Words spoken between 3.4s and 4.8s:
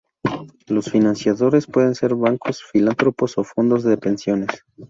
fondos de pensiones.